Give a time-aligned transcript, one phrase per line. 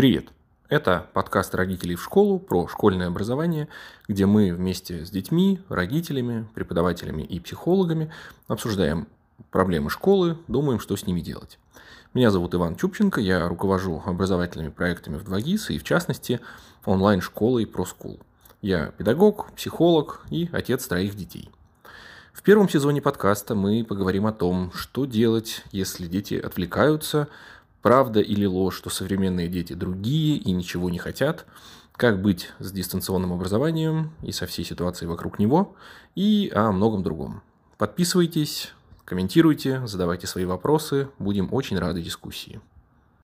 [0.00, 0.28] Привет!
[0.70, 3.68] Это подкаст родителей в школу про школьное образование,
[4.08, 8.10] где мы вместе с детьми, родителями, преподавателями и психологами
[8.48, 9.08] обсуждаем
[9.50, 11.58] проблемы школы, думаем, что с ними делать.
[12.14, 16.40] Меня зовут Иван Чупченко, я руковожу образовательными проектами в 2GIS и, в частности,
[16.86, 18.22] онлайн-школой ProSchool.
[18.62, 21.50] Я педагог, психолог и отец троих детей.
[22.32, 27.28] В первом сезоне подкаста мы поговорим о том, что делать, если дети отвлекаются,
[27.82, 31.46] правда или ложь, что современные дети другие и ничего не хотят,
[31.92, 35.74] как быть с дистанционным образованием и со всей ситуацией вокруг него,
[36.14, 37.42] и о многом другом.
[37.76, 38.72] Подписывайтесь,
[39.04, 42.60] комментируйте, задавайте свои вопросы, будем очень рады дискуссии.